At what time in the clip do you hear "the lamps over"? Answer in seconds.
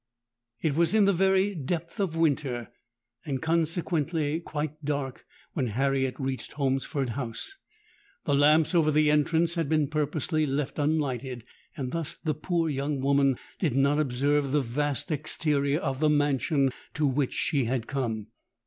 8.23-8.89